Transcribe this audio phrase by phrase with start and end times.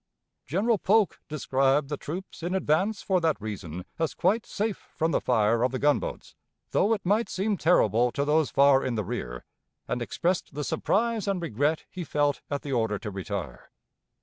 [0.47, 5.21] General Polk described the troops in advance for that reason as quite safe from the
[5.21, 6.33] fire of the gunboats,
[6.71, 9.45] though it might seem terrible to those far in the rear,
[9.87, 13.69] and expressed the surprise and regret he felt at the order to retire.